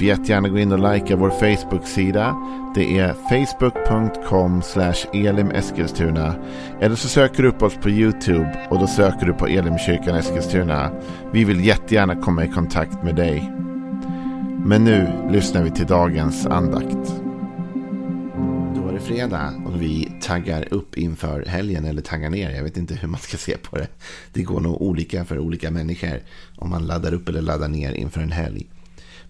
Får 0.00 0.06
jättegärna 0.06 0.48
gå 0.48 0.58
in 0.58 0.72
och 0.72 0.94
likea 0.94 1.16
vår 1.16 1.30
Facebook-sida. 1.30 2.36
Det 2.74 2.98
är 2.98 3.12
facebook.com 3.12 4.62
elimeskilstuna. 5.12 6.34
Eller 6.80 6.96
så 6.96 7.08
söker 7.08 7.42
du 7.42 7.48
upp 7.48 7.62
oss 7.62 7.74
på 7.74 7.90
YouTube 7.90 8.66
och 8.70 8.78
då 8.78 8.86
söker 8.86 9.26
du 9.26 9.32
på 9.32 9.46
Elimkyrkan 9.46 10.16
Eskilstuna. 10.16 10.90
Vi 11.32 11.44
vill 11.44 11.64
jättegärna 11.64 12.16
komma 12.16 12.44
i 12.44 12.48
kontakt 12.48 13.02
med 13.02 13.16
dig. 13.16 13.52
Men 14.64 14.84
nu 14.84 15.28
lyssnar 15.30 15.62
vi 15.62 15.70
till 15.70 15.86
dagens 15.86 16.46
andakt. 16.46 17.14
Då 18.74 18.88
är 18.88 18.92
det 18.92 19.00
fredag 19.00 19.52
och 19.66 19.82
vi 19.82 20.12
taggar 20.22 20.74
upp 20.74 20.98
inför 20.98 21.44
helgen 21.46 21.84
eller 21.84 22.02
taggar 22.02 22.30
ner. 22.30 22.50
Jag 22.50 22.62
vet 22.62 22.76
inte 22.76 22.94
hur 22.94 23.08
man 23.08 23.20
ska 23.20 23.36
se 23.36 23.56
på 23.56 23.76
det. 23.76 23.88
Det 24.32 24.42
går 24.42 24.60
nog 24.60 24.82
olika 24.82 25.24
för 25.24 25.38
olika 25.38 25.70
människor 25.70 26.20
om 26.56 26.70
man 26.70 26.86
laddar 26.86 27.14
upp 27.14 27.28
eller 27.28 27.42
laddar 27.42 27.68
ner 27.68 27.92
inför 27.92 28.20
en 28.20 28.32
helg. 28.32 28.66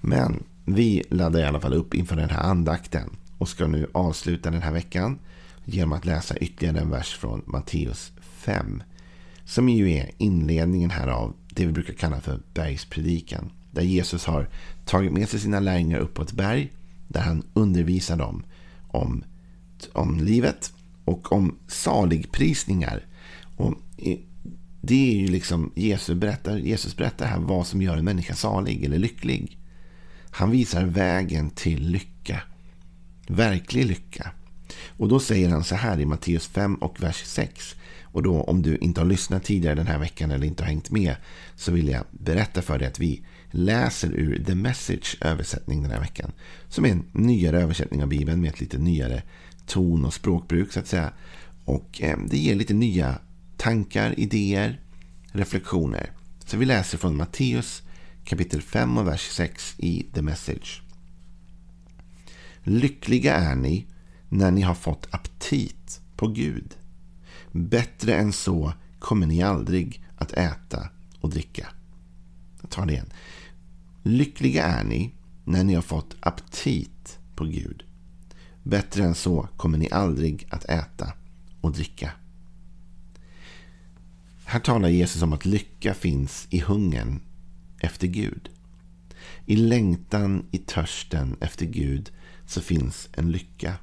Men 0.01 0.45
vi 0.65 1.03
laddar 1.11 1.41
i 1.41 1.45
alla 1.45 1.61
fall 1.61 1.75
upp 1.75 1.95
inför 1.95 2.17
den 2.17 2.31
här 2.31 2.43
andakten 2.43 3.17
och 3.39 3.49
ska 3.49 3.67
nu 3.67 3.87
avsluta 3.93 4.51
den 4.51 4.63
här 4.63 4.73
veckan 4.73 5.19
genom 5.65 5.93
att 5.93 6.05
läsa 6.05 6.37
ytterligare 6.37 6.79
en 6.79 6.91
vers 6.91 7.15
från 7.17 7.43
Matteus 7.47 8.13
5. 8.21 8.83
Som 9.45 9.69
ju 9.69 9.91
är 9.91 10.11
inledningen 10.19 10.91
här 10.91 11.09
av 11.09 11.35
det 11.49 11.67
vi 11.67 11.73
brukar 11.73 11.95
kalla 11.95 12.21
för 12.21 12.41
bergspredikan. 12.55 13.51
Där 13.71 13.83
Jesus 13.83 14.25
har 14.25 14.49
tagit 14.85 15.13
med 15.13 15.29
sig 15.29 15.41
sina 15.41 15.61
lärjungar 15.61 15.99
upp 15.99 16.15
på 16.15 16.23
ett 16.23 16.33
berg. 16.33 16.73
Där 17.09 17.21
han 17.21 17.43
undervisar 17.55 18.17
dem 18.17 18.45
om, 18.89 19.25
om 19.93 20.21
livet 20.21 20.73
och 21.05 21.33
om 21.33 21.59
saligprisningar. 21.69 23.07
Och 23.57 23.75
det 24.81 25.13
är 25.13 25.17
ju 25.17 25.27
liksom 25.27 25.73
Jesus 25.75 26.19
berättar, 26.19 26.57
Jesus 26.57 26.97
berättar 26.97 27.27
här 27.27 27.39
vad 27.39 27.67
som 27.67 27.83
gör 27.83 27.97
en 27.97 28.05
människa 28.05 28.35
salig 28.35 28.85
eller 28.85 28.99
lycklig. 28.99 29.60
Han 30.31 30.51
visar 30.51 30.85
vägen 30.85 31.51
till 31.51 31.89
lycka. 31.89 32.43
Verklig 33.27 33.85
lycka. 33.85 34.33
Och 34.87 35.09
då 35.09 35.21
säger 35.21 35.49
han 35.49 35.65
så 35.65 35.75
här 35.75 36.01
i 36.01 36.07
Matteus 36.07 36.47
5 36.47 36.75
och 36.75 37.03
vers 37.03 37.23
6. 37.25 37.75
Och 38.03 38.23
då 38.23 38.43
om 38.43 38.63
du 38.63 38.77
inte 38.77 39.01
har 39.01 39.07
lyssnat 39.07 39.45
tidigare 39.45 39.75
den 39.75 39.87
här 39.87 39.99
veckan 39.99 40.31
eller 40.31 40.47
inte 40.47 40.63
har 40.63 40.69
hängt 40.69 40.91
med 40.91 41.17
så 41.57 41.73
vill 41.73 41.89
jag 41.89 42.05
berätta 42.11 42.63
för 42.63 42.79
dig 42.79 42.89
att 42.89 42.99
vi 42.99 43.23
läser 43.51 44.13
ur 44.13 44.45
The 44.45 44.55
Message 44.55 45.17
översättning 45.21 45.83
den 45.83 45.91
här 45.91 46.01
veckan. 46.01 46.33
Som 46.69 46.85
är 46.85 46.91
en 46.91 47.05
nyare 47.13 47.63
översättning 47.63 48.03
av 48.03 48.09
Bibeln 48.09 48.41
med 48.41 48.49
ett 48.49 48.61
lite 48.61 48.79
nyare 48.79 49.23
ton 49.67 50.05
och 50.05 50.15
språkbruk 50.15 50.73
så 50.73 50.81
att 50.81 50.87
säga. 50.87 51.13
Och 51.65 52.03
eh, 52.03 52.19
det 52.31 52.39
ger 52.39 52.55
lite 52.55 52.75
nya 52.75 53.19
tankar, 53.57 54.21
idéer, 54.21 54.81
reflektioner. 55.33 56.11
Så 56.47 56.57
vi 56.57 56.67
läser 56.67 56.99
från 56.99 57.17
Matteus 57.17 57.83
kapitel 58.25 58.63
5 58.63 58.99
och 58.99 59.07
vers 59.07 59.29
6 59.31 59.75
i 59.79 60.07
The 60.15 60.23
Message. 60.23 60.83
Lyckliga 62.63 63.35
är 63.35 63.57
ni 63.57 63.87
när 64.29 64.51
ni 64.51 64.61
har 64.61 64.75
fått 64.75 65.09
aptit 65.11 66.01
på 66.17 66.29
Gud. 66.29 66.77
Bättre 67.53 68.15
än 68.15 68.33
så 68.33 68.73
kommer 68.99 69.27
ni 69.27 69.43
aldrig 69.43 70.05
att 70.17 70.33
äta 70.33 70.89
och 71.21 71.31
dricka. 71.31 71.69
Jag 72.61 72.71
tar 72.71 72.87
det 72.87 72.93
igen. 72.93 73.13
Lyckliga 74.03 74.65
är 74.65 74.85
ni 74.85 75.15
när 75.45 75.65
ni 75.65 75.75
har 75.75 75.83
fått 75.83 76.17
aptit 76.21 77.19
på 77.35 77.45
Gud. 77.45 77.85
Bättre 78.63 79.05
än 79.05 79.15
så 79.15 79.49
kommer 79.57 79.79
ni 79.79 79.89
aldrig 79.91 80.47
att 80.51 80.65
äta 80.65 81.13
och 81.61 81.73
dricka. 81.73 82.13
Här 84.45 84.61
talar 84.61 84.89
Jesus 84.89 85.23
om 85.23 85.33
att 85.33 85.45
lycka 85.45 85.95
finns 85.95 86.47
i 86.51 86.61
hungern 86.61 87.21
efter 87.81 88.07
Gud. 88.07 88.49
I 89.47 89.57
längtan, 89.57 90.47
i 90.51 90.59
törsten 90.59 91.37
efter 91.41 91.67
Gud 91.67 92.11
så 92.47 92.61
finns 92.61 93.09
en 93.13 93.31
lycka. 93.31 93.75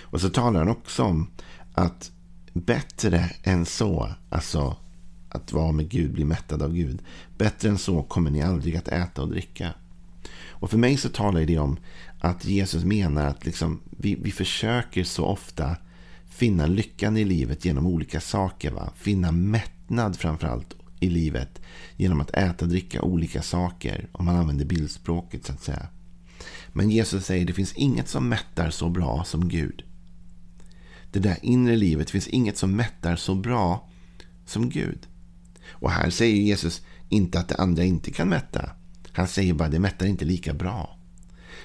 Och 0.00 0.20
så 0.20 0.28
talar 0.28 0.58
han 0.58 0.68
också 0.68 1.02
om 1.02 1.30
att 1.74 2.12
bättre 2.52 3.30
än 3.42 3.66
så, 3.66 4.10
alltså 4.28 4.76
att 5.28 5.52
vara 5.52 5.72
med 5.72 5.88
Gud, 5.88 6.12
bli 6.12 6.24
mättad 6.24 6.62
av 6.62 6.74
Gud. 6.74 7.02
Bättre 7.38 7.68
än 7.68 7.78
så 7.78 8.02
kommer 8.02 8.30
ni 8.30 8.42
aldrig 8.42 8.76
att 8.76 8.88
äta 8.88 9.22
och 9.22 9.28
dricka. 9.28 9.74
Och 10.48 10.70
för 10.70 10.78
mig 10.78 10.96
så 10.96 11.08
talar 11.08 11.40
det 11.40 11.58
om 11.58 11.76
att 12.18 12.44
Jesus 12.44 12.84
menar 12.84 13.26
att 13.26 13.44
liksom, 13.44 13.80
vi, 13.90 14.14
vi 14.14 14.30
försöker 14.30 15.04
så 15.04 15.24
ofta 15.24 15.76
finna 16.28 16.66
lyckan 16.66 17.16
i 17.16 17.24
livet 17.24 17.64
genom 17.64 17.86
olika 17.86 18.20
saker. 18.20 18.70
Va? 18.70 18.92
Finna 18.96 19.32
mättnad 19.32 20.16
framförallt 20.16 20.76
i 21.06 21.10
livet 21.10 21.60
genom 21.96 22.20
att 22.20 22.34
äta 22.34 22.64
och 22.64 22.68
dricka 22.68 23.02
olika 23.02 23.42
saker. 23.42 24.08
Om 24.12 24.24
man 24.24 24.36
använder 24.36 24.64
bildspråket 24.64 25.46
så 25.46 25.52
att 25.52 25.62
säga. 25.62 25.88
Men 26.72 26.90
Jesus 26.90 27.24
säger 27.24 27.42
att 27.42 27.46
det 27.46 27.52
finns 27.52 27.72
inget 27.72 28.08
som 28.08 28.28
mättar 28.28 28.70
så 28.70 28.88
bra 28.88 29.24
som 29.24 29.48
Gud. 29.48 29.84
Det 31.12 31.18
där 31.18 31.36
inre 31.42 31.76
livet 31.76 32.10
finns 32.10 32.28
inget 32.28 32.58
som 32.58 32.76
mättar 32.76 33.16
så 33.16 33.34
bra 33.34 33.88
som 34.46 34.70
Gud. 34.70 35.06
Och 35.68 35.90
här 35.90 36.10
säger 36.10 36.36
Jesus 36.36 36.82
inte 37.08 37.38
att 37.38 37.48
det 37.48 37.56
andra 37.56 37.84
inte 37.84 38.10
kan 38.10 38.28
mätta. 38.28 38.70
Han 39.12 39.28
säger 39.28 39.54
bara 39.54 39.64
att 39.64 39.72
det 39.72 39.78
mättar 39.78 40.06
inte 40.06 40.24
lika 40.24 40.54
bra. 40.54 40.98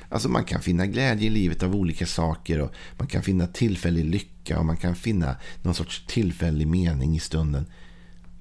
Alltså 0.09 0.29
man 0.29 0.43
kan 0.43 0.61
finna 0.61 0.85
glädje 0.85 1.27
i 1.27 1.29
livet 1.29 1.63
av 1.63 1.75
olika 1.75 2.05
saker 2.05 2.59
och 2.59 2.71
man 2.97 3.07
kan 3.07 3.23
finna 3.23 3.47
tillfällig 3.47 4.05
lycka 4.05 4.59
och 4.59 4.65
man 4.65 4.77
kan 4.77 4.95
finna 4.95 5.35
någon 5.61 5.73
sorts 5.73 6.05
tillfällig 6.07 6.67
mening 6.67 7.15
i 7.15 7.19
stunden. 7.19 7.65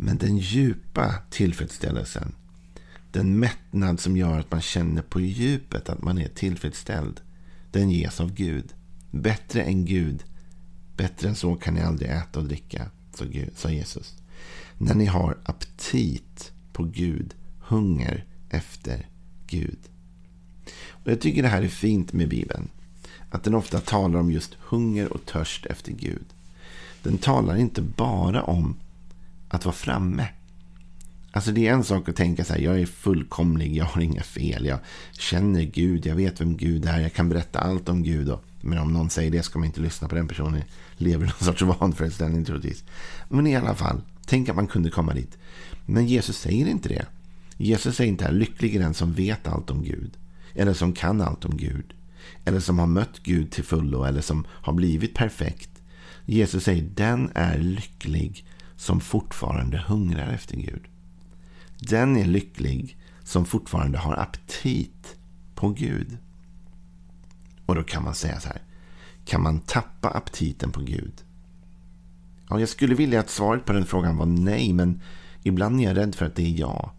Men 0.03 0.19
den 0.19 0.39
djupa 0.39 1.15
tillfredsställelsen, 1.31 2.33
den 3.13 3.39
mättnad 3.39 4.01
som 4.01 4.17
gör 4.17 4.39
att 4.39 4.51
man 4.51 4.61
känner 4.61 5.03
på 5.03 5.21
djupet 5.21 5.89
att 5.89 6.03
man 6.03 6.19
är 6.19 6.29
tillfredsställd, 6.29 7.21
den 7.71 7.91
ges 7.91 8.21
av 8.21 8.35
Gud. 8.35 8.75
Bättre 9.11 9.63
än 9.63 9.85
Gud, 9.85 10.25
bättre 10.97 11.29
än 11.29 11.35
så 11.35 11.55
kan 11.55 11.75
ni 11.75 11.81
aldrig 11.81 12.11
äta 12.11 12.39
och 12.39 12.45
dricka, 12.45 12.91
sa 13.55 13.71
Jesus. 13.71 14.17
När 14.79 14.95
ni 14.95 15.07
har 15.07 15.39
aptit 15.45 16.53
på 16.73 16.85
Gud, 16.85 17.35
hunger 17.61 18.25
efter 18.51 19.09
Gud. 19.47 19.79
Och 20.89 21.11
Jag 21.11 21.21
tycker 21.21 21.43
det 21.43 21.49
här 21.49 21.63
är 21.63 21.69
fint 21.69 22.13
med 22.13 22.29
Bibeln. 22.29 22.69
Att 23.31 23.45
den 23.45 23.55
ofta 23.55 23.81
talar 23.81 24.21
om 24.21 24.31
just 24.31 24.55
hunger 24.55 25.13
och 25.13 25.27
törst 25.27 25.67
efter 25.67 25.93
Gud. 25.93 26.27
Den 27.03 27.19
talar 27.19 27.57
inte 27.57 27.83
bara 27.83 28.43
om 28.43 28.77
att 29.51 29.65
vara 29.65 29.75
framme. 29.75 30.29
Alltså 31.33 31.53
det 31.53 31.69
är 31.69 31.73
en 31.73 31.85
sak 31.85 32.09
att 32.09 32.17
tänka 32.17 32.45
så 32.45 32.53
här, 32.53 32.61
jag 32.61 32.81
är 32.81 32.87
fullkomlig, 32.87 33.77
jag 33.77 33.85
har 33.85 34.01
inga 34.01 34.23
fel, 34.23 34.67
jag 34.67 34.79
känner 35.13 35.63
Gud, 35.63 36.07
jag 36.07 36.15
vet 36.15 36.41
vem 36.41 36.57
Gud 36.57 36.87
är, 36.87 37.01
jag 37.01 37.13
kan 37.13 37.29
berätta 37.29 37.59
allt 37.59 37.89
om 37.89 38.03
Gud. 38.03 38.29
Och, 38.29 38.45
men 38.61 38.79
om 38.79 38.93
någon 38.93 39.11
säger 39.11 39.31
det 39.31 39.43
ska 39.43 39.59
man 39.59 39.67
inte 39.67 39.81
lyssna 39.81 40.09
på 40.09 40.15
den 40.15 40.29
personen, 40.29 40.63
lever 40.97 41.25
i 41.25 41.29
någon 41.29 41.47
sorts 41.47 41.63
vanföreställning 41.81 42.45
troligtvis. 42.45 42.85
Men 43.29 43.47
i 43.47 43.57
alla 43.57 43.75
fall, 43.75 44.01
tänk 44.27 44.49
att 44.49 44.57
man 44.57 44.67
kunde 44.67 44.91
komma 44.91 45.15
dit. 45.15 45.39
Men 45.87 46.07
Jesus 46.07 46.39
säger 46.39 46.67
inte 46.67 46.89
det. 46.89 47.07
Jesus 47.57 47.97
säger 47.97 48.11
inte 48.11 48.25
här, 48.25 48.33
lycklig 48.33 48.77
är 48.77 48.81
den 48.81 48.95
som 48.95 49.13
vet 49.13 49.49
allt 49.49 49.71
om 49.71 49.85
Gud. 49.85 50.11
Eller 50.55 50.73
som 50.73 50.93
kan 50.93 51.21
allt 51.21 51.45
om 51.45 51.57
Gud. 51.57 51.93
Eller 52.45 52.61
som 52.61 52.79
har 52.79 52.87
mött 52.87 53.23
Gud 53.23 53.51
till 53.51 53.65
fullo, 53.65 54.05
eller 54.05 54.21
som 54.21 54.47
har 54.51 54.73
blivit 54.73 55.15
perfekt. 55.15 55.71
Jesus 56.27 56.65
säger, 56.65 56.83
den 56.95 57.31
är 57.35 57.59
lycklig 57.59 58.45
som 58.81 59.01
fortfarande 59.01 59.79
hungrar 59.79 60.33
efter 60.33 60.57
Gud. 60.57 60.83
Den 61.79 62.17
är 62.17 62.25
lycklig 62.25 62.97
som 63.23 63.45
fortfarande 63.45 63.99
har 63.99 64.17
aptit 64.17 65.17
på 65.55 65.69
Gud. 65.69 66.19
Och 67.67 67.75
då 67.75 67.83
kan 67.83 68.05
man 68.05 68.15
säga 68.15 68.41
så 68.41 68.49
här. 68.49 68.63
Kan 69.25 69.43
man 69.43 69.61
tappa 69.61 70.09
aptiten 70.09 70.73
på 70.73 70.81
Gud? 70.81 71.13
Ja, 72.49 72.61
jag 72.61 72.69
skulle 72.69 72.95
vilja 72.95 73.21
att 73.21 73.31
svaret 73.31 73.65
på 73.65 73.73
den 73.73 73.87
frågan 73.87 74.17
var 74.17 74.27
nej, 74.27 74.73
men 74.73 75.01
ibland 75.43 75.81
är 75.81 75.85
jag 75.85 75.97
rädd 75.97 76.15
för 76.15 76.27
att 76.27 76.35
det 76.35 76.43
är 76.43 76.59
ja. 76.61 76.95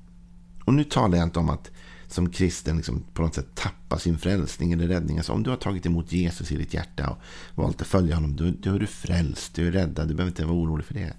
Och 0.66 0.74
nu 0.74 0.84
talar 0.84 1.18
jag 1.18 1.28
inte 1.28 1.40
om 1.40 1.50
att 1.50 1.72
som 2.08 2.30
kristen 2.30 2.78
liksom 2.78 3.04
på 3.14 3.22
något 3.22 3.36
sätt 3.36 3.56
tappa 3.56 4.00
sin 4.00 4.18
frälsning 4.18 4.72
eller 4.72 4.88
räddning. 4.88 5.18
Alltså 5.18 5.34
om 5.34 5.44
du 5.44 5.50
har 5.50 5.58
tagit 5.58 5.86
emot 5.86 6.12
Jesus 6.12 6.52
i 6.52 6.58
ditt 6.58 6.74
hjärta 6.74 7.10
och 7.10 7.18
valt 7.56 7.82
att 7.82 7.88
följa 7.88 8.16
honom, 8.16 8.36
då, 8.36 8.52
då 8.60 8.76
är 8.76 8.80
du 8.80 8.88
frälst, 8.88 9.56
du 9.56 9.68
är 9.68 9.72
räddad, 9.72 10.08
du 10.08 10.14
behöver 10.14 10.32
inte 10.32 10.46
vara 10.46 10.58
orolig 10.58 10.86
för 10.86 10.94
det. 10.94 11.14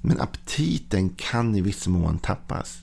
Men 0.00 0.20
aptiten 0.20 1.10
kan 1.10 1.54
i 1.54 1.60
viss 1.60 1.86
mån 1.86 2.18
tappas. 2.18 2.78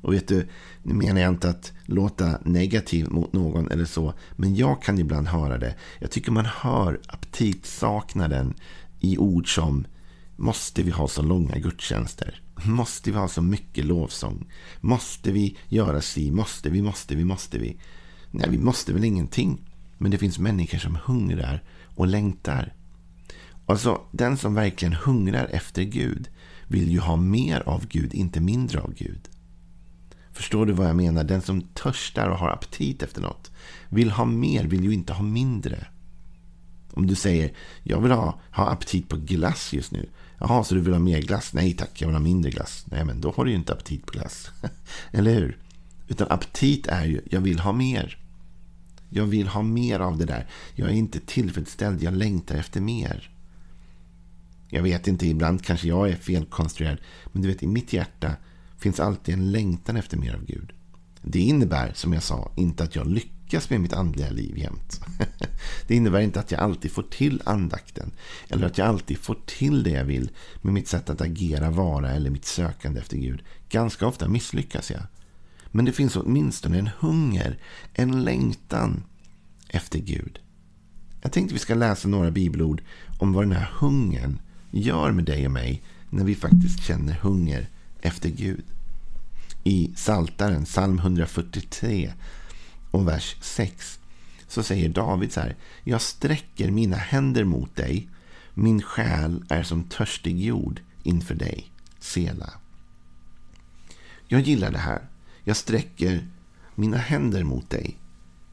Och 0.00 0.12
vet 0.12 0.28
du, 0.28 0.48
nu 0.82 0.94
menar 0.94 1.20
jag 1.20 1.28
inte 1.28 1.50
att 1.50 1.72
låta 1.84 2.38
negativ 2.44 3.10
mot 3.10 3.32
någon 3.32 3.70
eller 3.70 3.84
så. 3.84 4.14
Men 4.36 4.54
jag 4.56 4.82
kan 4.82 4.98
ibland 4.98 5.28
höra 5.28 5.58
det. 5.58 5.74
Jag 5.98 6.10
tycker 6.10 6.32
man 6.32 6.46
hör 6.46 7.00
aptitsaknaden 7.06 8.54
i 9.00 9.18
ord 9.18 9.54
som 9.54 9.86
Måste 10.36 10.82
vi 10.82 10.90
ha 10.90 11.08
så 11.08 11.22
långa 11.22 11.58
gudstjänster? 11.58 12.42
Måste 12.64 13.10
vi 13.10 13.16
ha 13.18 13.28
så 13.28 13.42
mycket 13.42 13.84
lovsång? 13.84 14.46
Måste 14.80 15.32
vi 15.32 15.58
göra 15.68 16.00
si? 16.00 16.30
Måste 16.30 16.70
vi, 16.70 16.82
måste 16.82 17.14
vi, 17.14 17.24
måste 17.24 17.58
vi? 17.58 17.76
Nej, 18.30 18.46
vi 18.50 18.58
måste 18.58 18.92
väl 18.92 19.04
ingenting. 19.04 19.60
Men 19.98 20.10
det 20.10 20.18
finns 20.18 20.38
människor 20.38 20.78
som 20.78 20.98
hungrar 21.04 21.62
och 21.94 22.06
längtar. 22.06 22.74
Alltså, 23.66 24.00
den 24.10 24.36
som 24.36 24.54
verkligen 24.54 24.94
hungrar 24.94 25.48
efter 25.52 25.82
Gud 25.82 26.28
vill 26.68 26.90
ju 26.90 26.98
ha 26.98 27.16
mer 27.16 27.60
av 27.68 27.86
Gud, 27.86 28.14
inte 28.14 28.40
mindre 28.40 28.80
av 28.80 28.94
Gud. 28.94 29.28
Förstår 30.32 30.66
du 30.66 30.72
vad 30.72 30.88
jag 30.88 30.96
menar? 30.96 31.24
Den 31.24 31.42
som 31.42 31.60
törstar 31.60 32.28
och 32.28 32.38
har 32.38 32.50
aptit 32.50 33.02
efter 33.02 33.20
något 33.20 33.50
vill 33.88 34.10
ha 34.10 34.24
mer, 34.24 34.64
vill 34.64 34.84
ju 34.84 34.92
inte 34.92 35.12
ha 35.12 35.22
mindre. 35.22 35.86
Om 36.94 37.06
du 37.06 37.14
säger, 37.14 37.52
jag 37.82 38.00
vill 38.00 38.12
ha, 38.12 38.40
ha 38.50 38.70
aptit 38.70 39.08
på 39.08 39.16
glass 39.16 39.72
just 39.72 39.92
nu. 39.92 40.08
Jaha, 40.38 40.64
så 40.64 40.74
du 40.74 40.80
vill 40.80 40.92
ha 40.92 41.00
mer 41.00 41.22
glass? 41.22 41.52
Nej 41.52 41.72
tack, 41.72 42.00
jag 42.00 42.08
vill 42.08 42.14
ha 42.14 42.22
mindre 42.22 42.50
glass. 42.50 42.86
Nej, 42.90 43.04
men 43.04 43.20
då 43.20 43.32
har 43.36 43.44
du 43.44 43.50
ju 43.50 43.56
inte 43.56 43.72
aptit 43.72 44.06
på 44.06 44.12
glass. 44.12 44.50
Eller 45.10 45.34
hur? 45.34 45.58
Utan 46.08 46.30
aptit 46.30 46.86
är 46.86 47.04
ju, 47.04 47.20
jag 47.30 47.40
vill 47.40 47.58
ha 47.58 47.72
mer. 47.72 48.18
Jag 49.08 49.24
vill 49.24 49.48
ha 49.48 49.62
mer 49.62 50.00
av 50.00 50.18
det 50.18 50.24
där. 50.24 50.46
Jag 50.74 50.88
är 50.88 50.94
inte 50.94 51.20
tillfredsställd, 51.20 52.02
jag 52.02 52.14
längtar 52.14 52.54
efter 52.54 52.80
mer. 52.80 53.31
Jag 54.74 54.82
vet 54.82 55.08
inte, 55.08 55.26
ibland 55.26 55.64
kanske 55.64 55.88
jag 55.88 56.10
är 56.10 56.16
felkonstruerad. 56.16 56.98
Men 57.32 57.42
du 57.42 57.48
vet, 57.48 57.62
i 57.62 57.66
mitt 57.66 57.92
hjärta 57.92 58.36
finns 58.78 59.00
alltid 59.00 59.34
en 59.34 59.52
längtan 59.52 59.96
efter 59.96 60.16
mer 60.16 60.34
av 60.34 60.44
Gud. 60.44 60.72
Det 61.22 61.40
innebär, 61.40 61.92
som 61.94 62.12
jag 62.12 62.22
sa, 62.22 62.52
inte 62.56 62.84
att 62.84 62.96
jag 62.96 63.06
lyckas 63.06 63.70
med 63.70 63.80
mitt 63.80 63.92
andliga 63.92 64.30
liv 64.30 64.58
jämt. 64.58 65.00
Det 65.86 65.94
innebär 65.94 66.20
inte 66.20 66.40
att 66.40 66.50
jag 66.50 66.60
alltid 66.60 66.92
får 66.92 67.02
till 67.02 67.42
andakten. 67.44 68.10
Eller 68.48 68.66
att 68.66 68.78
jag 68.78 68.88
alltid 68.88 69.18
får 69.18 69.36
till 69.46 69.82
det 69.82 69.90
jag 69.90 70.04
vill 70.04 70.30
med 70.62 70.74
mitt 70.74 70.88
sätt 70.88 71.10
att 71.10 71.20
agera, 71.20 71.70
vara 71.70 72.10
eller 72.10 72.30
mitt 72.30 72.44
sökande 72.44 73.00
efter 73.00 73.16
Gud. 73.16 73.42
Ganska 73.68 74.06
ofta 74.06 74.28
misslyckas 74.28 74.90
jag. 74.90 75.02
Men 75.70 75.84
det 75.84 75.92
finns 75.92 76.16
åtminstone 76.16 76.78
en 76.78 76.90
hunger, 76.98 77.58
en 77.94 78.24
längtan 78.24 79.04
efter 79.68 79.98
Gud. 79.98 80.38
Jag 81.22 81.32
tänkte 81.32 81.54
vi 81.54 81.60
ska 81.60 81.74
läsa 81.74 82.08
några 82.08 82.30
bibelord 82.30 82.82
om 83.18 83.32
vad 83.32 83.44
den 83.44 83.52
här 83.52 83.70
hungern 83.78 84.38
gör 84.80 85.12
med 85.12 85.24
dig 85.24 85.46
och 85.46 85.52
mig 85.52 85.82
när 86.10 86.24
vi 86.24 86.34
faktiskt 86.34 86.82
känner 86.82 87.14
hunger 87.14 87.68
efter 88.00 88.28
Gud. 88.28 88.64
I 89.64 89.92
Saltaren, 89.96 90.64
psalm 90.64 90.98
143 90.98 92.12
och 92.90 93.08
vers 93.08 93.36
6 93.40 93.98
så 94.48 94.62
säger 94.62 94.88
David 94.88 95.32
så 95.32 95.40
här. 95.40 95.56
Jag 95.84 96.00
sträcker 96.00 96.70
mina 96.70 96.96
händer 96.96 97.44
mot 97.44 97.76
dig. 97.76 98.08
Min 98.54 98.82
själ 98.82 99.44
är 99.48 99.62
som 99.62 99.84
törstig 99.84 100.44
jord 100.44 100.80
inför 101.02 101.34
dig. 101.34 101.72
Sela. 101.98 102.50
Jag 104.28 104.40
gillar 104.40 104.70
det 104.70 104.78
här. 104.78 105.02
Jag 105.44 105.56
sträcker 105.56 106.28
mina 106.74 106.96
händer 106.96 107.44
mot 107.44 107.70
dig. 107.70 107.96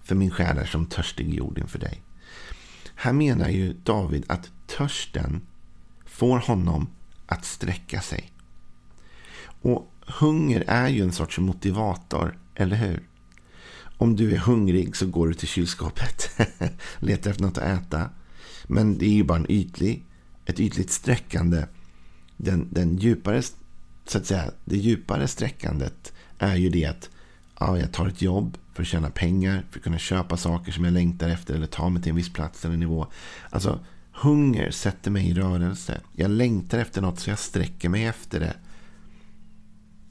För 0.04 0.16
min 0.16 0.32
själ 0.32 0.58
är 0.58 0.66
som 0.66 0.86
törstig 0.86 1.34
jord 1.34 1.58
inför 1.58 1.80
dig. 1.80 2.02
Här 2.96 3.14
menar 3.14 3.50
ju 3.50 3.74
David 3.74 4.24
att 4.28 4.52
törsten 4.68 5.42
får 6.20 6.40
honom 6.40 6.88
att 7.26 7.46
sträcka 7.46 8.02
sig. 8.02 8.32
Och 9.62 9.94
hunger 10.08 10.64
är 10.68 10.88
ju 10.88 11.04
en 11.04 11.12
sorts 11.12 11.40
motivator, 11.40 12.38
eller 12.56 12.76
hur? 12.76 13.04
Om 13.98 14.16
du 14.16 14.34
är 14.34 14.38
hungrig 14.38 14.96
så 14.96 15.08
går 15.08 15.28
du 15.28 15.34
till 15.34 15.48
kylskåpet. 15.48 16.30
Letar 17.00 17.32
efter 17.32 17.44
något 17.44 17.58
att 17.58 17.84
äta. 17.84 18.10
Men 18.68 18.98
det 18.98 19.06
är 19.06 19.14
ju 19.14 19.24
bara 19.24 19.38
en 19.38 19.52
ytlig, 19.52 20.06
ett 20.46 20.60
ytligt 20.60 20.92
sträckande. 20.92 21.66
Den, 22.38 22.68
den 22.72 22.98
djupare, 22.98 23.42
så 24.06 24.18
att 24.18 24.26
säga, 24.26 24.52
det 24.66 24.78
djupare 24.78 25.28
sträckandet 25.28 26.14
är 26.40 26.56
ju 26.56 26.70
det 26.70 26.86
att 26.86 27.10
ja, 27.60 27.78
jag 27.78 27.94
tar 27.94 28.08
ett 28.08 28.22
jobb 28.22 28.58
för 28.74 28.82
att 28.82 28.88
tjäna 28.88 29.10
pengar, 29.10 29.66
för 29.72 29.80
att 29.80 29.84
kunna 29.84 29.98
köpa 29.98 30.38
saker 30.38 30.72
som 30.72 30.86
jag 30.86 30.94
längtar 30.94 31.30
efter 31.30 31.56
eller 31.56 31.68
ta 31.68 31.90
mig 31.90 32.02
till 32.02 32.10
en 32.10 32.16
viss 32.16 32.34
plats 32.34 32.66
eller 32.66 32.78
nivå. 32.78 33.08
Alltså, 33.50 33.80
hunger 34.22 34.72
sätter 34.72 35.12
mig 35.12 35.30
i 35.30 35.34
rörelse. 35.34 36.02
Jag 36.16 36.32
längtar 36.32 36.80
efter 36.80 37.02
något 37.02 37.20
så 37.20 37.30
jag 37.30 37.40
sträcker 37.40 37.90
mig 37.90 38.06
efter 38.06 38.40
det. 38.40 38.56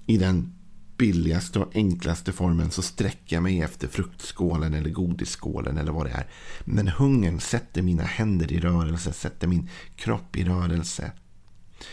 I 0.06 0.18
den 0.18 0.54
billigaste 0.96 1.58
och 1.58 1.76
enklaste 1.76 2.32
formen 2.32 2.70
så 2.70 2.82
sträcker 2.82 3.36
jag 3.36 3.42
mig 3.42 3.62
efter 3.62 3.88
fruktskålen 3.88 4.74
eller 4.74 4.90
godisskålen 4.90 5.78
eller 5.78 5.92
vad 5.92 6.06
det 6.06 6.12
är. 6.12 6.26
Men 6.64 6.88
hungern 6.88 7.40
sätter 7.40 7.82
mina 7.82 8.02
händer 8.02 8.52
i 8.52 8.60
rörelse, 8.60 9.12
sätter 9.12 9.46
min 9.46 9.68
kropp 9.96 10.36
i 10.36 10.44
rörelse. 10.44 11.12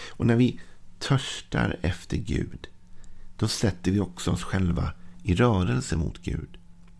Och 0.10 0.26
när 0.26 0.36
vi 0.36 0.60
törstar 1.00 1.80
efter 1.82 2.18
Gud, 2.18 2.68
då 3.38 3.48
sätter 3.48 3.92
vi 3.92 4.00
också 4.00 4.32
oss 4.32 4.44
själva 4.44 4.94
i 5.24 5.36
rörelse 5.36 5.98
mot 5.98 6.22
Gud. 6.22 6.58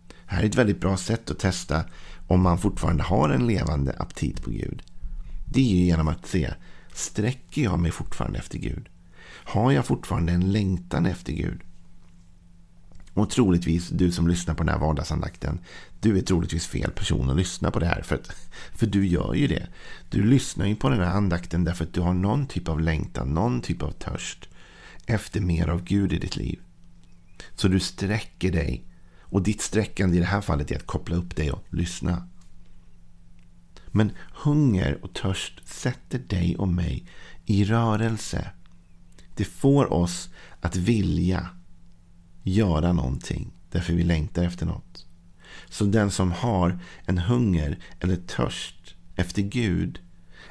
Det 0.08 0.14
Här 0.26 0.42
är 0.42 0.46
ett 0.46 0.54
väldigt 0.54 0.80
bra 0.80 0.96
sätt 0.96 1.30
att 1.30 1.38
testa 1.38 1.84
om 2.26 2.40
man 2.42 2.58
fortfarande 2.58 3.02
har 3.02 3.30
en 3.30 3.46
levande 3.46 3.96
aptit 3.98 4.42
på 4.42 4.50
Gud. 4.50 4.82
Det 5.48 5.60
är 5.60 5.84
genom 5.84 6.08
att 6.08 6.26
se, 6.26 6.54
sträcker 6.94 7.62
jag 7.62 7.78
mig 7.78 7.90
fortfarande 7.90 8.38
efter 8.38 8.58
Gud? 8.58 8.88
Har 9.28 9.72
jag 9.72 9.86
fortfarande 9.86 10.32
en 10.32 10.52
längtan 10.52 11.06
efter 11.06 11.32
Gud? 11.32 11.60
Och 13.14 13.30
troligtvis, 13.30 13.88
du 13.88 14.12
som 14.12 14.28
lyssnar 14.28 14.54
på 14.54 14.62
den 14.62 14.72
här 14.72 14.80
vardagsandakten, 14.80 15.58
du 16.00 16.18
är 16.18 16.22
troligtvis 16.22 16.66
fel 16.66 16.90
person 16.90 17.30
att 17.30 17.36
lyssna 17.36 17.70
på 17.70 17.78
det 17.78 17.86
här. 17.86 18.02
För, 18.02 18.14
att, 18.14 18.36
för 18.74 18.86
du 18.86 19.06
gör 19.06 19.34
ju 19.34 19.46
det. 19.46 19.66
Du 20.10 20.24
lyssnar 20.24 20.66
ju 20.66 20.76
på 20.76 20.88
den 20.88 21.00
här 21.00 21.10
andakten 21.10 21.64
därför 21.64 21.84
att 21.84 21.94
du 21.94 22.00
har 22.00 22.14
någon 22.14 22.46
typ 22.46 22.68
av 22.68 22.80
längtan, 22.80 23.28
någon 23.28 23.60
typ 23.60 23.82
av 23.82 23.90
törst 23.90 24.48
efter 25.06 25.40
mer 25.40 25.68
av 25.68 25.84
Gud 25.84 26.12
i 26.12 26.18
ditt 26.18 26.36
liv. 26.36 26.60
Så 27.54 27.68
du 27.68 27.80
sträcker 27.80 28.52
dig. 28.52 28.84
Och 29.20 29.42
ditt 29.42 29.60
sträckande 29.60 30.16
i 30.16 30.20
det 30.20 30.26
här 30.26 30.40
fallet 30.40 30.70
är 30.70 30.76
att 30.76 30.86
koppla 30.86 31.16
upp 31.16 31.36
dig 31.36 31.50
och 31.50 31.64
lyssna. 31.70 32.28
Men 33.96 34.12
hunger 34.32 35.04
och 35.04 35.14
törst 35.14 35.68
sätter 35.68 36.18
dig 36.18 36.56
och 36.56 36.68
mig 36.68 37.06
i 37.46 37.64
rörelse. 37.64 38.50
Det 39.36 39.44
får 39.44 39.92
oss 39.92 40.28
att 40.60 40.76
vilja 40.76 41.48
göra 42.42 42.92
någonting 42.92 43.52
därför 43.70 43.92
vi 43.92 44.02
längtar 44.02 44.44
efter 44.44 44.66
något. 44.66 45.06
Så 45.68 45.84
den 45.84 46.10
som 46.10 46.32
har 46.32 46.78
en 47.04 47.18
hunger 47.18 47.78
eller 48.00 48.16
törst 48.16 48.94
efter 49.14 49.42
Gud 49.42 50.00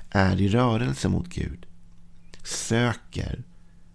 är 0.10 0.42
i 0.42 0.48
rörelse 0.48 1.10
mot 1.10 1.28
Gud. 1.28 1.66
Söker, 2.44 3.44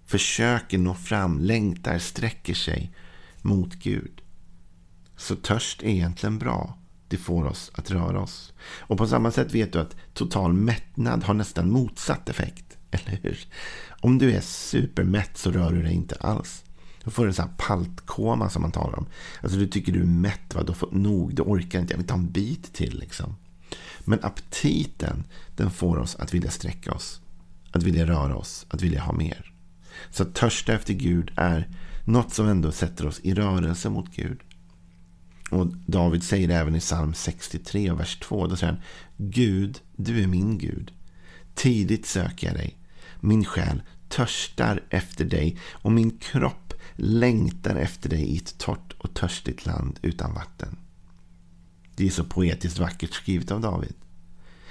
försöker 0.04 0.78
nå 0.78 0.94
fram, 0.94 1.38
längtar, 1.38 1.98
sträcker 1.98 2.54
sig 2.54 2.92
mot 3.42 3.74
Gud. 3.74 4.22
Så 5.16 5.36
törst 5.36 5.82
är 5.82 5.88
egentligen 5.88 6.38
bra. 6.38 6.79
Det 7.10 7.16
får 7.16 7.44
oss 7.44 7.70
att 7.74 7.90
röra 7.90 8.20
oss. 8.20 8.52
Och 8.80 8.98
på 8.98 9.06
samma 9.06 9.30
sätt 9.30 9.54
vet 9.54 9.72
du 9.72 9.78
att 9.78 9.96
total 10.14 10.52
mättnad 10.52 11.24
har 11.24 11.34
nästan 11.34 11.70
motsatt 11.70 12.28
effekt. 12.28 12.78
Eller 12.90 13.18
hur? 13.22 13.38
Om 14.00 14.18
du 14.18 14.32
är 14.32 14.40
supermätt 14.40 15.38
så 15.38 15.50
rör 15.50 15.72
du 15.72 15.82
dig 15.82 15.92
inte 15.92 16.14
alls. 16.14 16.64
Då 17.04 17.10
får 17.10 17.22
du 17.22 17.28
en 17.28 17.34
sån 17.34 17.44
här 17.44 17.54
paltkoma 17.56 18.50
som 18.50 18.62
man 18.62 18.72
talar 18.72 18.98
om. 18.98 19.06
Alltså 19.42 19.58
du 19.58 19.66
tycker 19.66 19.92
du 19.92 20.00
är 20.00 20.06
mätt, 20.06 20.54
va? 20.54 20.62
du 20.62 20.68
har 20.68 20.74
fått 20.74 20.92
nog, 20.92 21.34
du 21.34 21.42
orkar 21.42 21.80
inte, 21.80 21.92
jag 21.92 21.98
vill 21.98 22.06
ta 22.06 22.14
en 22.14 22.30
bit 22.30 22.72
till. 22.72 22.98
Liksom. 22.98 23.36
Men 24.00 24.24
aptiten, 24.24 25.24
den 25.56 25.70
får 25.70 25.98
oss 25.98 26.16
att 26.16 26.34
vilja 26.34 26.50
sträcka 26.50 26.92
oss. 26.92 27.20
Att 27.72 27.82
vilja 27.82 28.06
röra 28.06 28.36
oss, 28.36 28.66
att 28.70 28.82
vilja 28.82 29.02
ha 29.02 29.12
mer. 29.12 29.52
Så 30.10 30.22
att 30.22 30.34
törsta 30.34 30.72
efter 30.72 30.94
Gud 30.94 31.32
är 31.36 31.68
något 32.04 32.34
som 32.34 32.48
ändå 32.48 32.72
sätter 32.72 33.06
oss 33.06 33.20
i 33.20 33.34
rörelse 33.34 33.90
mot 33.90 34.16
Gud. 34.16 34.40
Och 35.50 35.66
David 35.86 36.22
säger 36.22 36.48
det 36.48 36.54
även 36.54 36.76
i 36.76 36.80
psalm 36.80 37.14
63, 37.14 37.92
vers 37.92 38.18
2. 38.18 38.46
Då 38.46 38.56
säger 38.56 38.72
han, 38.72 38.82
Gud, 39.16 39.80
du 39.96 40.22
är 40.22 40.26
min 40.26 40.58
Gud. 40.58 40.92
Tidigt 41.54 42.06
söker 42.06 42.46
jag 42.46 42.56
dig. 42.56 42.76
Min 43.20 43.44
själ 43.44 43.82
törstar 44.08 44.82
efter 44.90 45.24
dig 45.24 45.58
och 45.72 45.92
min 45.92 46.18
kropp 46.18 46.74
längtar 46.96 47.76
efter 47.76 48.08
dig 48.08 48.22
i 48.22 48.36
ett 48.36 48.58
torrt 48.58 48.92
och 48.98 49.14
törstigt 49.14 49.66
land 49.66 49.98
utan 50.02 50.34
vatten. 50.34 50.76
Det 51.96 52.06
är 52.06 52.10
så 52.10 52.24
poetiskt 52.24 52.78
vackert 52.78 53.12
skrivet 53.12 53.50
av 53.50 53.60
David. 53.60 53.94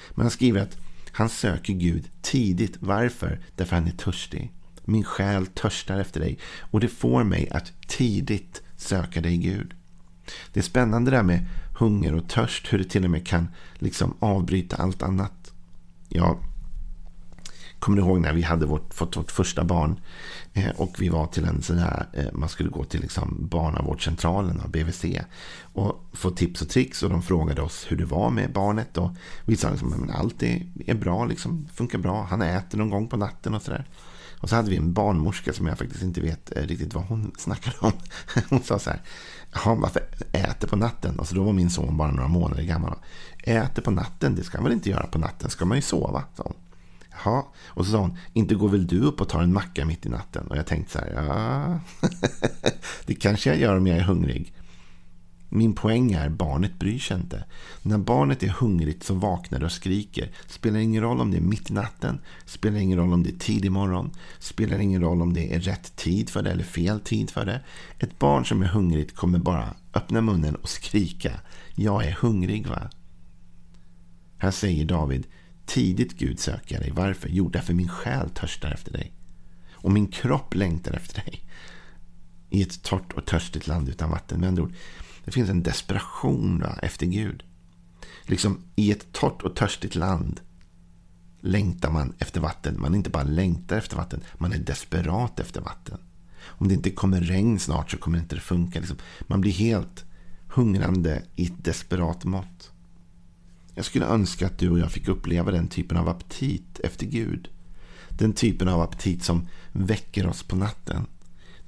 Men 0.10 0.22
han 0.22 0.32
skriver 0.32 0.62
att 0.62 0.78
han 1.12 1.30
söker 1.30 1.74
Gud 1.74 2.10
tidigt. 2.22 2.78
Varför? 2.80 3.40
Därför 3.56 3.76
han 3.76 3.88
är 3.88 3.92
törstig. 3.92 4.52
Min 4.86 5.04
själ 5.04 5.48
törstar 5.48 6.00
efter 6.00 6.20
dig 6.20 6.40
och 6.60 6.80
det 6.80 6.88
får 6.88 7.24
mig 7.24 7.50
att 7.50 7.72
tidigt 7.88 8.62
söka 8.78 9.22
dig 9.22 9.38
Gud. 9.38 9.74
Det 10.54 10.60
är 10.60 10.64
spännande 10.64 11.12
det 11.12 11.18
här 11.18 11.24
med 11.24 11.46
hunger 11.80 12.16
och 12.16 12.30
törst. 12.30 12.74
Hur 12.74 12.78
det 12.78 12.84
till 12.84 13.06
och 13.06 13.12
med 13.12 13.28
kan 13.28 13.48
liksom 13.74 14.14
avbryta 14.20 14.76
allt 14.76 15.04
annat. 15.04 15.52
Jag 16.10 16.38
kommer 17.80 17.98
du 17.98 18.04
ihåg 18.04 18.20
när 18.20 18.34
vi 18.34 18.42
hade 18.42 18.66
vårt, 18.66 18.94
fått 18.94 19.18
vårt 19.18 19.32
första 19.32 19.64
barn. 19.64 20.00
Eh, 20.54 20.70
och 20.70 20.96
vi 21.00 21.10
var 21.10 21.28
till 21.28 21.46
en 21.46 21.62
sån 21.62 21.78
här, 21.78 22.08
eh, 22.14 22.26
man 22.34 22.50
skulle 22.50 22.70
gå 22.70 22.84
till 22.84 23.02
liksom 23.02 23.48
barnavårdscentralen, 23.52 24.62
BVC. 24.68 25.06
Och 25.62 26.06
få 26.14 26.32
tips 26.32 26.62
och 26.62 26.70
tricks. 26.70 27.04
Och 27.04 27.10
de 27.10 27.22
frågade 27.22 27.62
oss 27.62 27.86
hur 27.90 27.98
det 27.98 28.06
var 28.06 28.30
med 28.30 28.54
barnet. 28.54 28.98
Och 28.98 29.12
vi 29.46 29.56
sa 29.56 29.70
liksom, 29.70 29.94
att 29.94 30.16
allt 30.16 30.44
är, 30.44 30.68
är 30.86 30.96
bra, 30.96 31.26
liksom, 31.26 31.68
funkar 31.74 32.00
bra. 32.00 32.28
Han 32.30 32.42
äter 32.42 32.78
någon 32.78 32.90
gång 32.90 33.08
på 33.08 33.18
natten 33.18 33.54
och 33.54 33.62
sådär. 33.62 33.86
Och 34.40 34.50
så 34.50 34.56
hade 34.56 34.70
vi 34.70 34.78
en 34.78 34.94
barnmorska 34.94 35.54
som 35.54 35.68
jag 35.68 35.78
faktiskt 35.78 36.04
inte 36.04 36.22
vet 36.22 36.58
eh, 36.58 36.64
riktigt 36.64 36.94
vad 36.94 37.04
hon 37.04 37.32
snackade 37.38 37.78
om. 37.80 37.92
Hon 38.50 38.64
sa 38.64 38.80
så 38.80 38.90
här. 38.90 39.02
Jaha, 39.54 39.76
varför 39.76 40.02
äter 40.32 40.68
på 40.68 40.76
natten? 40.76 41.20
Alltså 41.20 41.36
då 41.36 41.44
var 41.44 41.54
min 41.54 41.70
son 41.70 41.98
bara 41.98 42.12
några 42.12 42.28
månader 42.28 42.64
gammal. 42.64 42.96
Äter 43.44 43.82
på 43.82 43.92
natten, 43.92 44.36
det 44.36 44.44
ska 44.44 44.58
man 44.58 44.64
väl 44.64 44.74
inte 44.74 44.90
göra 44.90 45.08
på 45.08 45.20
natten? 45.20 45.50
Ska 45.50 45.66
man 45.66 45.78
ju 45.78 45.82
sova, 45.82 46.24
sa 46.38 46.44
hon. 46.44 46.56
Jaha. 47.24 47.44
Och 47.68 47.86
så 47.86 47.92
sa 47.92 47.98
hon, 47.98 48.18
inte 48.34 48.56
går 48.56 48.70
väl 48.70 48.88
du 48.88 49.00
upp 49.02 49.22
och 49.22 49.30
tar 49.30 49.42
en 49.42 49.54
macka 49.54 49.86
mitt 49.86 50.06
i 50.06 50.10
natten? 50.10 50.48
Och 50.48 50.58
jag 50.58 50.66
tänkte 50.66 50.92
så 50.92 51.00
här, 51.00 51.14
ja, 51.16 51.80
det 53.06 53.16
kanske 53.16 53.50
jag 53.50 53.60
gör 53.60 53.78
om 53.78 53.88
jag 53.88 53.98
är 53.98 54.04
hungrig. 54.04 54.54
Min 55.50 55.74
poäng 55.74 56.12
är 56.12 56.30
barnet 56.30 56.80
bryr 56.80 57.00
sig 57.00 57.18
inte. 57.18 57.44
När 57.82 57.98
barnet 57.98 58.44
är 58.44 58.48
hungrigt 58.48 59.04
så 59.04 59.14
vaknar 59.14 59.60
det 59.60 59.66
och 59.66 59.72
skriker. 59.72 60.32
Spelar 60.48 60.80
ingen 60.80 61.02
roll 61.02 61.22
om 61.22 61.32
det 61.32 61.38
är 61.38 61.42
mitt 61.42 61.70
i 61.70 61.74
natten. 61.74 62.22
Spelar 62.46 62.80
ingen 62.80 62.98
roll 62.98 63.14
om 63.14 63.24
det 63.24 63.30
är 63.30 63.40
tidig 63.40 63.72
morgon. 63.72 64.12
Spelar 64.40 64.80
ingen 64.80 65.02
roll 65.02 65.22
om 65.22 65.34
det 65.34 65.56
är 65.56 65.60
rätt 65.60 65.96
tid 65.96 66.30
för 66.30 66.44
det 66.44 66.52
eller 66.52 66.64
fel 66.64 67.00
tid 67.00 67.30
för 67.32 67.46
det. 67.46 67.62
Ett 68.00 68.20
barn 68.20 68.46
som 68.46 68.62
är 68.62 68.68
hungrigt 68.68 69.16
kommer 69.16 69.40
bara 69.40 69.76
öppna 69.94 70.22
munnen 70.22 70.56
och 70.56 70.70
skrika. 70.70 71.40
Jag 71.76 72.06
är 72.06 72.12
hungrig 72.12 72.68
va? 72.68 72.90
Här 74.38 74.52
säger 74.52 74.86
David. 74.86 75.28
Tidigt 75.66 76.18
Gud 76.18 76.40
söker 76.40 76.76
jag 76.76 76.84
dig. 76.84 76.92
Varför? 76.92 77.30
Jo, 77.32 77.50
därför 77.50 77.74
min 77.74 77.90
själ 77.90 78.30
törstar 78.30 78.72
efter 78.72 78.92
dig. 78.92 79.14
Och 79.72 79.92
min 79.92 80.08
kropp 80.08 80.56
längtar 80.56 80.94
efter 80.94 81.22
dig. 81.22 81.42
I 82.50 82.62
ett 82.62 82.84
torrt 82.84 83.14
och 83.14 83.26
törstigt 83.26 83.68
land 83.68 83.90
utan 83.90 84.10
vatten. 84.10 84.40
Med 84.40 84.50
andra 84.50 84.64
ord. 84.64 84.74
Det 85.30 85.34
finns 85.34 85.50
en 85.50 85.64
desperation 85.64 86.60
va, 86.60 86.80
efter 86.82 87.06
Gud. 87.06 87.44
Liksom 88.24 88.64
i 88.76 88.92
ett 88.92 89.12
torrt 89.12 89.42
och 89.42 89.56
törstigt 89.56 89.96
land 89.96 90.42
längtar 91.42 91.92
man 91.92 92.14
efter 92.20 92.42
vatten. 92.42 92.82
Man 92.82 92.96
inte 92.96 93.10
bara 93.10 93.24
längtar 93.24 93.78
efter 93.78 93.98
vatten, 93.98 94.22
man 94.38 94.54
är 94.54 94.58
desperat 94.58 95.40
efter 95.40 95.62
vatten. 95.62 95.98
Om 96.42 96.68
det 96.68 96.74
inte 96.74 96.92
kommer 96.92 97.22
regn 97.22 97.60
snart 97.60 97.92
så 97.92 97.98
kommer 97.98 98.18
det 98.18 98.22
inte 98.22 98.40
funka. 98.40 98.80
Liksom. 98.80 98.98
Man 99.22 99.42
blir 99.42 99.52
helt 99.52 100.06
hungrande 100.48 101.24
i 101.36 101.46
ett 101.46 101.64
desperat 101.64 102.26
mått. 102.26 102.72
Jag 103.76 103.86
skulle 103.86 104.06
önska 104.06 104.46
att 104.46 104.58
du 104.58 104.70
och 104.70 104.80
jag 104.80 104.92
fick 104.92 105.08
uppleva 105.08 105.52
den 105.52 105.68
typen 105.68 105.98
av 105.98 106.10
aptit 106.10 106.80
efter 106.80 107.06
Gud. 107.06 107.50
Den 108.10 108.34
typen 108.34 108.68
av 108.68 108.82
aptit 108.82 109.24
som 109.24 109.48
väcker 109.72 110.28
oss 110.28 110.44
på 110.44 110.56
natten. 110.56 111.06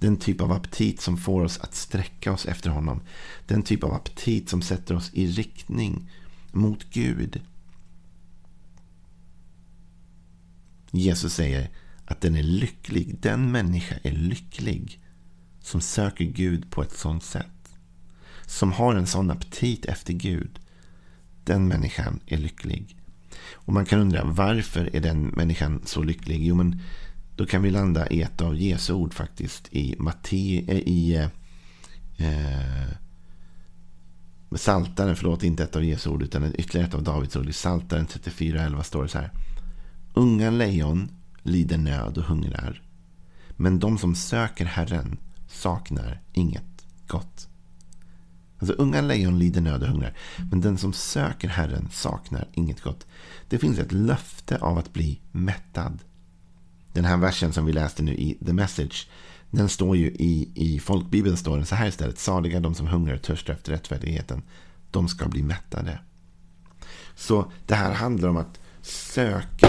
Den 0.02 0.18
typ 0.18 0.42
av 0.42 0.52
aptit 0.52 1.02
som 1.02 1.18
får 1.18 1.44
oss 1.44 1.60
att 1.60 1.76
sträcka 1.76 2.32
oss 2.32 2.46
efter 2.46 2.70
honom. 2.70 3.02
Den 3.48 3.64
typ 3.64 3.84
av 3.84 3.94
aptit 3.94 4.50
som 4.50 4.62
sätter 4.62 4.96
oss 4.96 5.12
i 5.14 5.28
riktning 5.28 6.10
mot 6.52 6.84
Gud. 6.90 7.42
Jesus 10.92 11.34
säger 11.34 11.70
att 12.06 12.22
den 12.22 12.36
är 12.36 12.44
lycklig. 12.44 13.16
Den 13.20 13.52
människa 13.52 13.96
är 14.04 14.12
lycklig 14.12 15.00
som 15.60 15.82
söker 15.82 16.26
Gud 16.26 16.72
på 16.72 16.82
ett 16.82 16.98
sånt 16.98 17.24
sätt. 17.24 17.76
Som 18.46 18.72
har 18.72 18.96
en 18.96 19.08
sån 19.08 19.32
aptit 19.32 19.86
efter 19.86 20.14
Gud. 20.14 20.60
Den 21.44 21.68
människan 21.68 22.20
är 22.26 22.38
lycklig. 22.38 22.96
Och 23.52 23.74
man 23.74 23.86
kan 23.86 24.00
undra 24.00 24.24
varför 24.24 24.96
är 24.96 25.00
den 25.00 25.22
människan 25.22 25.82
så 25.86 26.04
lycklig? 26.04 26.46
Jo, 26.46 26.56
men 26.56 26.82
då 27.36 27.46
kan 27.46 27.62
vi 27.62 27.72
landa 27.72 28.08
i 28.08 28.22
ett 28.22 28.42
av 28.42 28.56
Jesu 28.56 28.94
ord 28.94 29.14
faktiskt. 29.14 29.68
I 29.72 29.96
Matte, 30.00 30.36
äh, 30.68 30.78
i 30.78 31.16
eh, 31.16 32.28
eh, 32.28 32.92
Saltaren, 34.56 35.16
förlåt 35.16 35.44
inte 35.44 35.64
ett 35.64 35.76
av 35.76 35.84
Jesu 35.84 36.10
ord 36.10 36.24
utan 36.24 36.54
ytterligare 36.56 36.88
ett 36.88 36.94
av 36.94 37.04
Davids 37.04 37.36
ord. 37.36 37.50
I 37.50 37.54
Saltaren 37.54 38.08
34.11 38.08 38.82
står 38.82 39.04
det 39.04 39.10
så 39.10 39.18
här. 39.18 39.32
Unga 40.14 40.50
lejon 40.50 41.12
lider 41.44 41.78
nöd 41.78 42.18
och 42.18 42.24
hungrar. 42.24 42.82
Men 43.58 43.80
de 43.80 43.98
som 43.98 44.16
söker 44.16 44.66
Herren 44.66 45.18
saknar 45.48 46.22
inget 46.34 46.86
gott. 47.08 47.48
Alltså 48.60 48.74
unga 48.74 49.02
lejon 49.02 49.40
lider 49.40 49.62
nöd 49.62 49.84
och 49.84 49.90
hungrar. 49.90 50.18
Men 50.52 50.62
den 50.62 50.78
som 50.78 50.94
söker 50.94 51.48
Herren 51.48 51.90
saknar 51.92 52.48
inget 52.54 52.82
gott. 52.82 53.08
Det 53.50 53.58
finns 53.58 53.80
ett 53.80 53.92
löfte 53.92 54.58
av 54.58 54.78
att 54.78 54.94
bli 54.94 55.20
mättad. 55.32 56.00
Den 56.94 57.06
här 57.06 57.18
versen 57.18 57.54
som 57.54 57.66
vi 57.66 57.74
läste 57.74 58.04
nu 58.04 58.14
i 58.14 58.38
The 58.46 58.54
Message. 58.54 59.08
Den 59.52 59.70
står 59.70 59.98
ju 59.98 60.08
i, 60.08 60.52
i 60.56 60.80
folkbibeln 60.80 61.38
står 61.38 61.58
den 61.58 61.66
så 61.66 61.76
här 61.76 61.88
istället. 61.88 62.20
Saliga 62.20 62.60
de 62.60 62.76
som 62.76 62.88
hungrar 62.88 63.16
och 63.16 63.22
törstar 63.22 63.54
efter 63.54 63.72
rättfärdigheten. 63.72 64.42
De 64.92 65.08
ska 65.08 65.28
bli 65.28 65.44
mättade. 65.44 66.00
Så 67.16 67.52
det 67.66 67.76
här 67.76 67.94
handlar 67.94 68.30
om 68.30 68.38
att 68.38 68.60
söka 68.82 69.68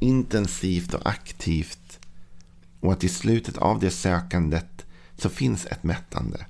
intensivt 0.00 0.94
och 0.94 1.08
aktivt. 1.08 2.00
Och 2.80 2.92
att 2.92 3.04
i 3.04 3.08
slutet 3.08 3.58
av 3.58 3.80
det 3.80 3.90
sökandet 3.90 4.86
så 5.16 5.28
finns 5.28 5.66
ett 5.66 5.82
mättande. 5.82 6.46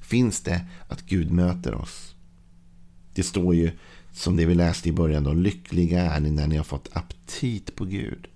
Finns 0.00 0.40
det 0.40 0.66
att 0.88 1.02
Gud 1.02 1.30
möter 1.30 1.74
oss. 1.74 2.14
Det 3.14 3.22
står 3.22 3.54
ju 3.54 3.70
som 4.12 4.36
det 4.36 4.46
vi 4.46 4.54
läste 4.54 4.88
i 4.88 4.92
början 4.92 5.24
då. 5.24 5.32
Lyckliga 5.32 6.12
är 6.12 6.20
ni 6.20 6.30
när 6.30 6.46
ni 6.46 6.56
har 6.56 6.64
fått 6.64 6.88
aptit 6.92 7.76
på 7.76 7.84
Gud. 7.84 8.28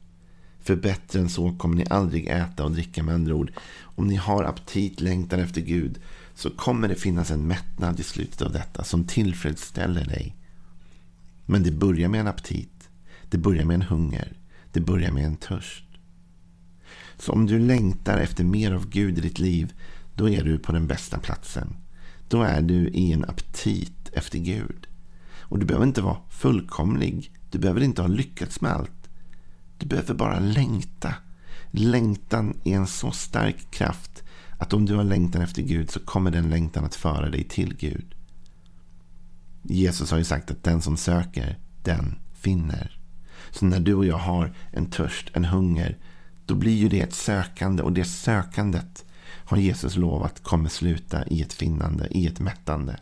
För 0.71 0.77
bättre 0.77 1.21
än 1.21 1.29
så 1.29 1.53
kommer 1.53 1.77
ni 1.77 1.85
aldrig 1.91 2.27
äta 2.29 2.65
och 2.65 2.71
dricka 2.71 3.03
med 3.03 3.15
andra 3.15 3.35
ord. 3.35 3.53
Om 3.83 4.07
ni 4.07 4.17
har 4.17 4.45
aptit, 4.45 5.01
längtan 5.01 5.41
efter 5.41 5.61
Gud 5.61 5.99
så 6.35 6.51
kommer 6.51 6.89
det 6.89 6.95
finnas 6.95 7.31
en 7.31 7.47
mättnad 7.47 8.01
i 8.01 8.03
slutet 8.03 8.43
av 8.43 8.53
detta 8.53 8.85
som 8.85 9.05
tillfredsställer 9.05 10.05
dig. 10.05 10.37
Men 11.47 11.63
det 11.63 11.71
börjar 11.71 12.09
med 12.09 12.21
en 12.21 12.27
aptit. 12.27 12.89
Det 13.31 13.39
börjar 13.39 13.65
med 13.65 13.75
en 13.75 13.83
hunger. 13.83 14.33
Det 14.73 14.81
börjar 14.81 15.13
med 15.13 15.25
en 15.25 15.37
törst. 15.37 15.85
Så 17.19 17.33
om 17.33 17.47
du 17.47 17.59
längtar 17.59 18.19
efter 18.19 18.45
mer 18.45 18.73
av 18.73 18.89
Gud 18.89 19.19
i 19.19 19.21
ditt 19.21 19.39
liv, 19.39 19.73
då 20.15 20.29
är 20.29 20.45
du 20.45 20.59
på 20.59 20.73
den 20.73 20.87
bästa 20.87 21.19
platsen. 21.19 21.77
Då 22.29 22.43
är 22.43 22.63
du 22.63 22.89
i 22.89 23.13
en 23.13 23.25
aptit 23.25 24.11
efter 24.13 24.39
Gud. 24.39 24.87
Och 25.39 25.59
du 25.59 25.67
behöver 25.67 25.87
inte 25.87 26.03
vara 26.03 26.19
fullkomlig. 26.31 27.33
Du 27.51 27.59
behöver 27.59 27.81
inte 27.81 28.03
ha 28.03 28.09
lyckats 28.09 28.61
med 28.61 28.73
allt. 28.73 29.00
Du 29.81 29.87
behöver 29.87 30.15
bara 30.15 30.39
längta. 30.39 31.15
Längtan 31.71 32.61
är 32.65 32.77
en 32.77 32.87
så 32.87 33.11
stark 33.11 33.71
kraft 33.71 34.23
att 34.59 34.73
om 34.73 34.87
du 34.87 34.95
har 34.95 35.05
längtan 35.05 35.43
efter 35.43 35.63
Gud 35.63 35.91
så 35.91 36.01
kommer 36.01 36.31
den 36.31 36.51
längtan 36.51 36.85
att 36.85 36.95
föra 36.95 37.31
dig 37.31 37.45
till 37.45 37.77
Gud. 37.77 38.15
Jesus 39.63 40.11
har 40.11 40.19
ju 40.19 40.25
sagt 40.25 40.51
att 40.51 40.65
den 40.65 40.83
som 40.83 40.97
söker, 40.97 41.59
den 41.83 42.19
finner. 42.35 42.99
Så 43.51 43.67
när 43.67 43.81
du 43.81 43.95
och 43.95 44.07
jag 44.07 44.19
har 44.19 44.55
en 44.73 44.87
törst, 44.87 45.31
en 45.35 45.45
hunger, 45.45 45.99
då 46.47 46.55
blir 46.55 46.77
ju 46.77 46.89
det 46.89 47.01
ett 47.01 47.15
sökande 47.15 47.83
och 47.83 47.93
det 47.93 48.05
sökandet 48.05 49.05
har 49.23 49.57
Jesus 49.57 49.97
lovat 49.97 50.43
kommer 50.43 50.69
sluta 50.69 51.27
i 51.27 51.43
ett 51.43 51.53
finnande, 51.53 52.09
i 52.11 52.27
ett 52.27 52.41
mättande. 52.41 52.97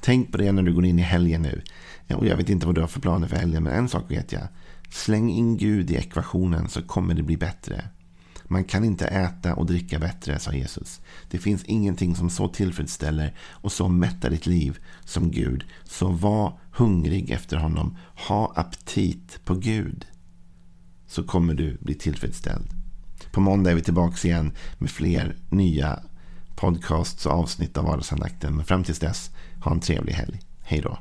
Tänk 0.00 0.32
på 0.32 0.38
det 0.38 0.52
när 0.52 0.62
du 0.62 0.72
går 0.72 0.84
in 0.84 0.98
i 0.98 1.02
helgen 1.02 1.42
nu. 1.42 1.62
Och 2.14 2.26
jag 2.26 2.36
vet 2.36 2.48
inte 2.48 2.66
vad 2.66 2.74
du 2.74 2.80
har 2.80 2.88
för 2.88 3.00
planer 3.00 3.28
för 3.28 3.36
helgen, 3.36 3.62
men 3.62 3.72
en 3.72 3.88
sak 3.88 4.10
vet 4.10 4.32
jag. 4.32 4.48
Släng 4.90 5.30
in 5.30 5.56
Gud 5.56 5.90
i 5.90 5.96
ekvationen 5.96 6.68
så 6.68 6.82
kommer 6.82 7.14
det 7.14 7.22
bli 7.22 7.36
bättre. 7.36 7.84
Man 8.44 8.64
kan 8.64 8.84
inte 8.84 9.06
äta 9.06 9.54
och 9.54 9.66
dricka 9.66 9.98
bättre, 9.98 10.38
sa 10.38 10.52
Jesus. 10.52 11.00
Det 11.30 11.38
finns 11.38 11.64
ingenting 11.64 12.16
som 12.16 12.30
så 12.30 12.48
tillfredsställer 12.48 13.34
och 13.40 13.72
så 13.72 13.88
mättar 13.88 14.30
ditt 14.30 14.46
liv 14.46 14.78
som 15.04 15.30
Gud. 15.30 15.64
Så 15.84 16.08
var 16.08 16.58
hungrig 16.72 17.30
efter 17.30 17.56
honom. 17.56 17.96
Ha 18.28 18.52
aptit 18.56 19.44
på 19.44 19.54
Gud. 19.54 20.06
Så 21.06 21.22
kommer 21.22 21.54
du 21.54 21.78
bli 21.80 21.94
tillfredsställd. 21.94 22.70
På 23.32 23.40
måndag 23.40 23.70
är 23.70 23.74
vi 23.74 23.82
tillbaka 23.82 24.28
igen 24.28 24.52
med 24.78 24.90
fler 24.90 25.36
nya 25.50 26.00
podcasts 26.56 27.26
och 27.26 27.32
avsnitt 27.32 27.76
av 27.76 27.84
vardagsandakten. 27.84 28.56
Men 28.56 28.64
fram 28.64 28.84
tills 28.84 28.98
dess, 28.98 29.30
ha 29.64 29.72
en 29.72 29.80
trevlig 29.80 30.12
helg. 30.12 30.40
Hej 30.60 30.80
då. 30.80 30.98